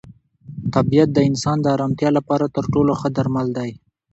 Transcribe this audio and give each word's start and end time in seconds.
طبیعت 0.75 1.09
د 1.13 1.19
انسان 1.29 1.57
د 1.61 1.65
ارامتیا 1.75 2.09
لپاره 2.17 2.45
تر 2.55 2.65
ټولو 2.73 2.91
ښه 2.99 3.09
درمل 3.17 3.47
دی. 3.57 3.71